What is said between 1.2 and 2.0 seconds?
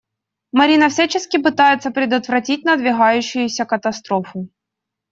пытается